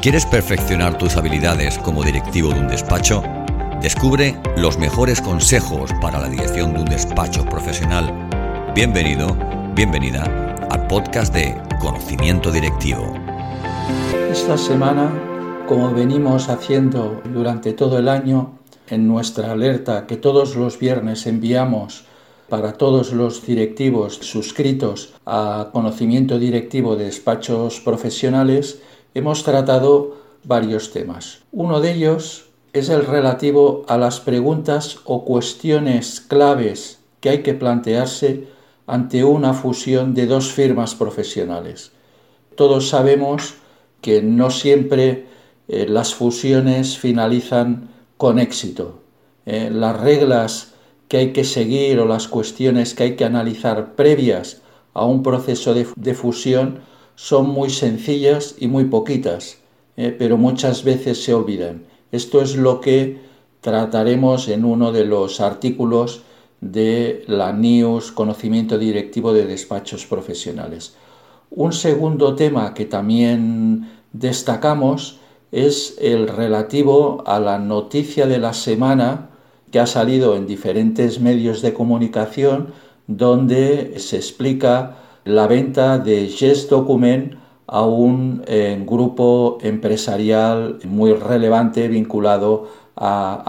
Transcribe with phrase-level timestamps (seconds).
[0.00, 3.20] ¿Quieres perfeccionar tus habilidades como directivo de un despacho?
[3.82, 8.14] Descubre los mejores consejos para la dirección de un despacho profesional.
[8.76, 9.36] Bienvenido,
[9.74, 10.22] bienvenida
[10.70, 13.12] al podcast de Conocimiento Directivo.
[14.30, 15.10] Esta semana,
[15.66, 18.52] como venimos haciendo durante todo el año,
[18.86, 22.04] en nuestra alerta que todos los viernes enviamos
[22.48, 28.80] para todos los directivos suscritos a conocimiento directivo de despachos profesionales,
[29.14, 31.40] hemos tratado varios temas.
[31.52, 37.54] Uno de ellos es el relativo a las preguntas o cuestiones claves que hay que
[37.54, 38.48] plantearse
[38.86, 41.92] ante una fusión de dos firmas profesionales.
[42.54, 43.54] Todos sabemos
[44.00, 45.26] que no siempre
[45.68, 49.00] eh, las fusiones finalizan con éxito.
[49.46, 50.74] Eh, las reglas
[51.08, 54.62] que hay que seguir o las cuestiones que hay que analizar previas
[54.94, 56.80] a un proceso de, fusión
[57.18, 59.58] son muy sencillas y muy poquitas,
[59.96, 61.82] eh, pero muchas veces se olvidan.
[62.12, 63.18] Esto es lo que
[63.60, 66.22] trataremos en uno de los artículos
[66.60, 70.94] de la News Conocimiento Directivo de Despachos Profesionales.
[71.50, 75.18] Un segundo tema que también destacamos
[75.50, 79.30] es el relativo a la noticia de la semana
[79.72, 82.68] que ha salido en diferentes medios de comunicación
[83.08, 87.34] donde se explica la venta de Gest Document
[87.66, 93.44] a un eh, grupo empresarial muy relevante vinculado a,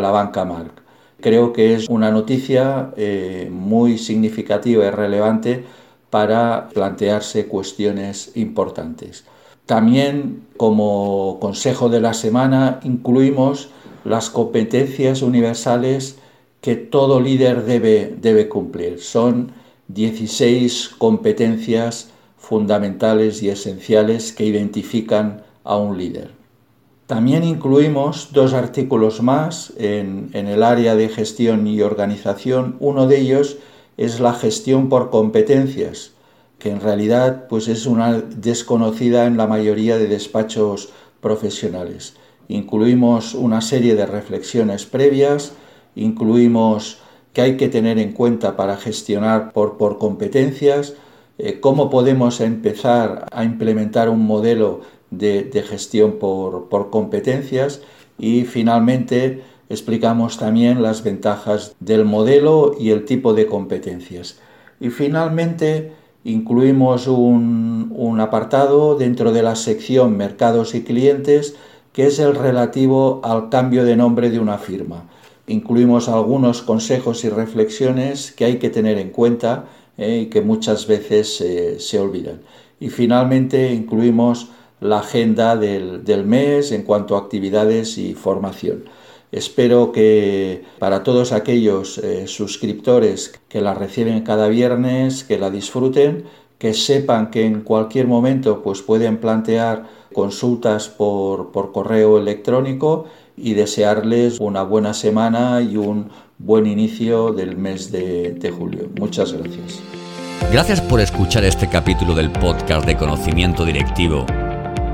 [0.00, 0.72] la banca Mark.
[1.20, 5.64] Creo que es una noticia eh, muy significativa y relevante
[6.08, 9.24] para plantearse cuestiones importantes.
[9.66, 13.68] También como consejo de la semana incluimos
[14.04, 16.18] las competencias universales
[16.62, 19.00] que todo líder debe, debe cumplir.
[19.00, 19.52] Son
[19.88, 26.30] 16 competencias fundamentales y esenciales que identifican a un líder.
[27.06, 32.76] También incluimos dos artículos más en, en, el área de gestión y organización.
[32.80, 33.58] Uno de ellos
[33.96, 36.12] es la gestión por competencias,
[36.58, 40.88] que en realidad pues es una desconocida en la mayoría de despachos
[41.20, 42.14] profesionales.
[42.48, 45.52] Incluimos una serie de reflexiones previas,
[45.94, 46.98] incluimos
[47.36, 50.94] que hay que tener en cuenta para gestionar por, por competencias,
[51.36, 54.80] eh, cómo podemos empezar a implementar un modelo
[55.10, 57.82] de, de gestión por, por competencias
[58.18, 64.38] y finalmente explicamos también las ventajas del modelo y el tipo de competencias.
[64.80, 65.92] Y finalmente
[66.24, 71.54] incluimos un, un, apartado dentro de la sección mercados y clientes
[71.92, 75.04] que es el relativo al cambio de nombre de una firma.
[75.48, 80.86] Incluimos algunos consejos y reflexiones que hay que tener en cuenta eh, y que muchas
[80.86, 82.40] veces eh, se olvidan.
[82.80, 84.48] Y finalmente incluimos
[84.80, 88.84] la agenda del, mes en cuanto a actividades y formación.
[89.32, 96.24] Espero que para todos aquellos eh, suscriptores que la reciben cada viernes, que la disfruten,
[96.58, 99.84] que sepan que en cualquier momento pues pueden plantear
[100.14, 107.92] consultas por, correo electrónico y desearles una buena semana y un buen inicio del mes
[107.92, 108.88] de, julio.
[108.98, 109.80] Muchas gracias.
[110.52, 114.26] Gracias por escuchar este capítulo del podcast de conocimiento directivo.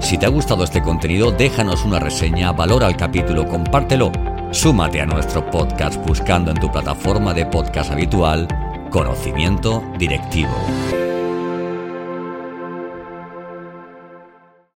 [0.00, 4.12] Si te ha gustado este contenido, déjanos una reseña, valora el capítulo, compártelo.
[4.50, 8.48] Súmate a nuestro podcast buscando en tu plataforma de podcast habitual
[8.90, 10.54] Conocimiento Directivo.